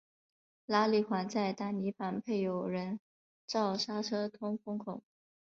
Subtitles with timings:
[0.65, 2.99] 拉力款在挡泥板配有人
[3.45, 5.03] 造刹车通风孔。